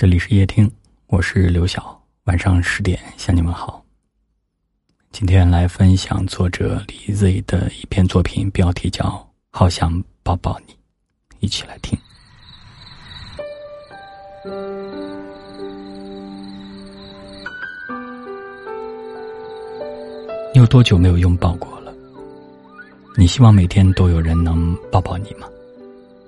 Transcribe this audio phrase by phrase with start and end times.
[0.00, 0.66] 这里是夜听，
[1.08, 2.02] 我是刘晓。
[2.24, 3.84] 晚上十点向你们好。
[5.12, 9.04] 今天来分享作者李 Z 的一篇作品，标题叫
[9.50, 10.72] 《好想抱抱你》，
[11.40, 11.98] 一起来听。
[20.54, 21.92] 你有多久没有拥抱过了？
[23.18, 25.46] 你希望每天都有人能抱抱你吗？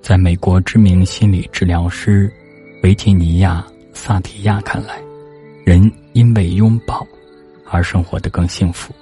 [0.03, 2.31] 在美国知名心理治疗师。
[2.83, 3.65] 维吉尼亚·
[3.97, 5.01] 萨提亚看来，
[5.65, 7.07] 人因为拥抱
[7.71, 8.93] 而生活的更幸福。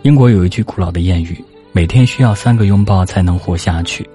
[0.00, 1.38] 英国有一句古老的谚语
[1.72, 4.08] ：“每天需要三个拥抱才能活下去，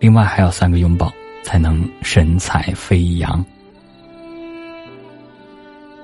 [0.00, 1.12] 另外还要三个拥抱
[1.44, 3.44] 才能神采飞扬。”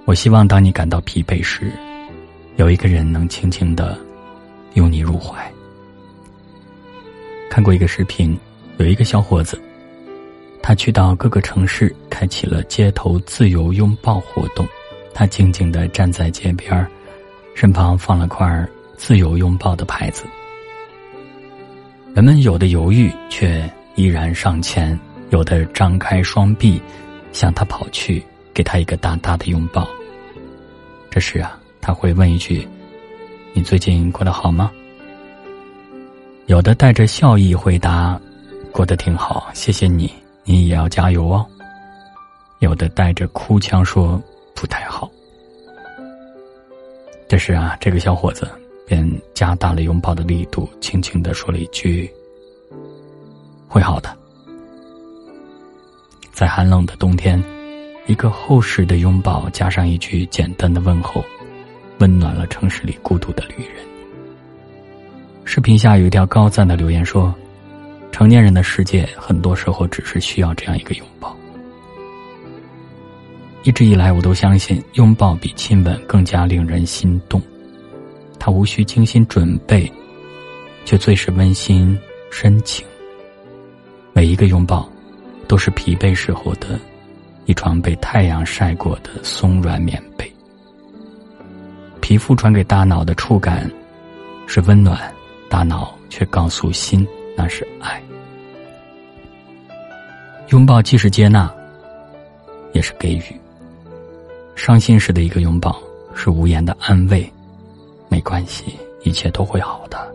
[0.06, 1.72] 我希望当你感到疲惫时，
[2.54, 3.98] 有一个人能轻轻的
[4.74, 5.36] 拥你入怀。
[7.50, 8.38] 看过一个视频，
[8.78, 9.60] 有一个小伙子。
[10.62, 14.66] 他去到各个城市，开启了街头自由拥抱活动。
[15.12, 16.86] 他静静地站在街边
[17.54, 18.66] 身旁放了块
[18.96, 20.24] 自由拥抱的牌子。
[22.14, 24.96] 人们有的犹豫，却依然上前；
[25.30, 26.80] 有的张开双臂，
[27.32, 28.22] 向他跑去，
[28.54, 29.88] 给他一个大大的拥抱。
[31.10, 32.66] 这时啊，他会问一句
[33.52, 34.70] ：“你最近过得好吗？”
[36.46, 38.20] 有的带着笑意回答
[38.72, 40.12] ：“过得挺好，谢谢你。”
[40.50, 41.46] 你也要加油哦。
[42.58, 44.20] 有的带着哭腔说
[44.52, 45.08] 不太好。
[47.28, 48.50] 这时啊，这个小伙子
[48.84, 52.12] 便加大了拥抱的力度，轻轻的说了一句
[53.68, 54.10] ：“会好的。”
[56.34, 57.40] 在寒冷的冬天，
[58.08, 61.24] 一个厚实的拥抱加上一句简单的问候，
[62.00, 63.86] 温暖了城市里孤独的旅人。
[65.44, 67.32] 视频下有一条高赞的留言说。
[68.20, 71.34] 成年人的世界，很多时候只是需要这样一个拥抱。
[73.62, 77.40] 一直以来，我都相信拥抱比亲吻更加令人心动。
[78.38, 79.90] 它无需精心准备，
[80.84, 81.98] 却最是温馨
[82.30, 82.86] 深情。
[84.12, 84.86] 每一个拥抱，
[85.48, 86.78] 都是疲惫时候的
[87.46, 90.30] 一床被太阳晒过的松软棉被。
[92.02, 93.70] 皮肤传给大脑的触感
[94.46, 95.10] 是温暖，
[95.48, 97.08] 大脑却告诉心。
[97.34, 98.02] 那是爱。
[100.50, 101.48] 拥抱既是接纳，
[102.72, 103.22] 也是给予。
[104.56, 105.80] 伤心时的一个拥抱
[106.12, 107.32] 是无言的安慰，
[108.08, 110.12] 没关系，一切都会好的。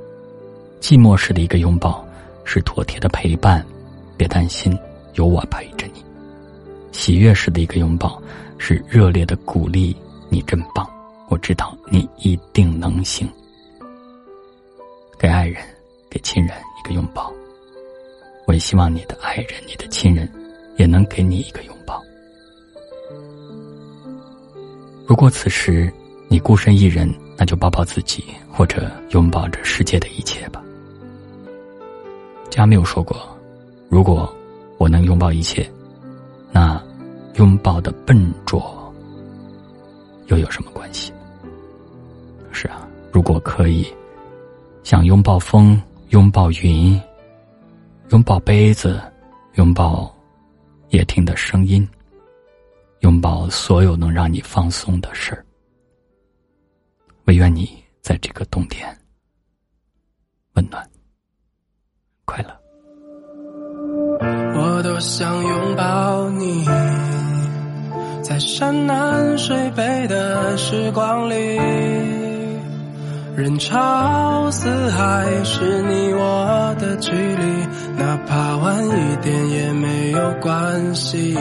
[0.82, 2.06] 寂寞时的一个拥抱
[2.44, 3.66] 是妥帖的陪伴，
[4.18, 4.78] 别担心，
[5.14, 6.04] 有我陪着你。
[6.92, 8.22] 喜悦时的一个拥抱
[8.58, 9.96] 是热烈的鼓励，
[10.30, 10.86] 你真棒，
[11.30, 13.26] 我知道你一定能行。
[15.18, 15.64] 给爱人，
[16.10, 16.76] 给亲人一。
[16.86, 17.34] 个拥抱，
[18.46, 20.30] 我也希望你的爱人、你的亲人，
[20.78, 22.02] 也能给你一个拥抱。
[25.08, 25.92] 如果此时
[26.28, 30.64] 你孤身一人，那就抱抱自己，或者拥抱着世界的一切吧。
[32.50, 33.18] 加缪说过
[33.90, 34.34] ：“如果
[34.78, 35.70] 我能拥抱一切，
[36.52, 36.82] 那
[37.36, 38.94] 拥抱的笨拙
[40.28, 41.12] 又有什么关系？”
[42.52, 43.86] 是啊，如果可以，
[44.84, 45.82] 想拥抱风。
[46.10, 47.02] 拥抱云，
[48.10, 49.02] 拥抱杯子，
[49.56, 50.14] 拥抱
[50.90, 51.88] 夜听的声音，
[53.00, 55.44] 拥抱所有能让你放松的事儿。
[57.26, 58.96] 唯愿你在这个冬天
[60.54, 60.88] 温暖
[62.26, 62.56] 快乐。
[64.20, 66.64] 我多想拥抱你，
[68.24, 72.25] 在山南水北的时光里。
[73.36, 77.44] 人潮四海，是你我的距离，
[77.98, 81.36] 哪怕晚一点也没有关系。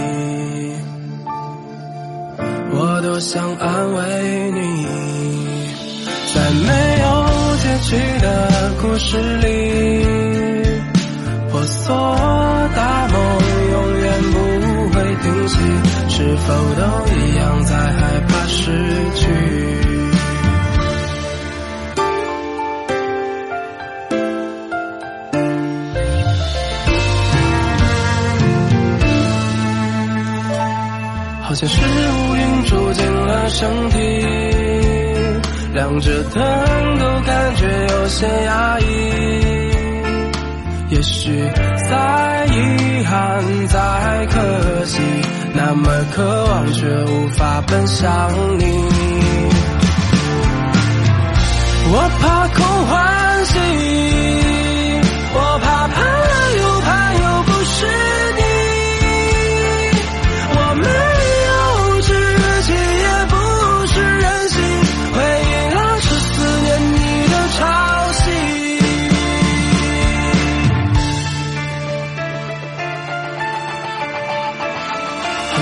[2.72, 4.86] 我多想安慰你，
[6.34, 7.06] 在没有
[7.62, 8.26] 结局的
[8.82, 9.63] 故事里，
[31.66, 33.96] 是乌云住进了身体，
[35.72, 36.42] 亮着灯
[36.98, 38.84] 都感觉有些压抑。
[40.90, 41.32] 也许
[41.88, 45.00] 再遗憾，再可惜，
[45.54, 48.64] 那么渴望却无法奔向你。
[51.86, 53.93] 我怕空欢喜。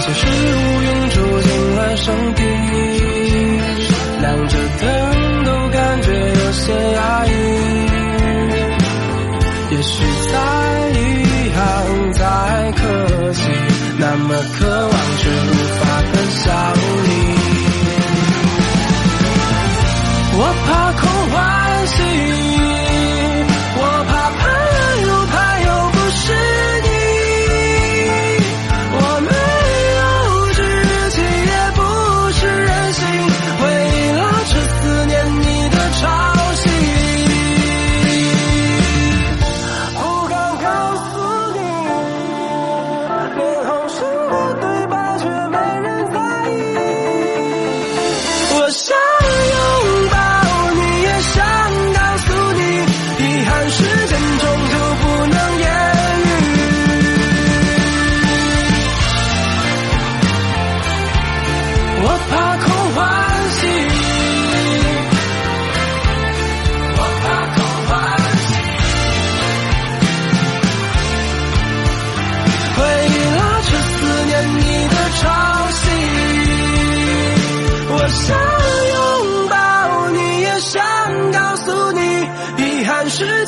[0.05, 2.43] 其实乌云住进了身体，
[4.21, 4.85] 亮着灯
[5.45, 7.31] 都感觉有些压抑。
[9.71, 10.03] 也许
[10.33, 10.35] 再
[10.91, 11.01] 遗
[11.55, 11.63] 憾，
[12.15, 12.21] 再
[12.73, 13.43] 可惜，
[13.97, 15.81] 那么渴望却无法
[16.13, 16.45] 分享
[17.05, 17.22] 你。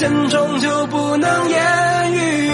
[0.04, 2.50] 时间终究不能言语，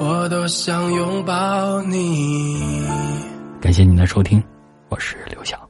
[0.00, 2.84] 我多想拥抱你。
[3.60, 4.42] 感谢您的收听，
[4.88, 5.63] 我是刘晓。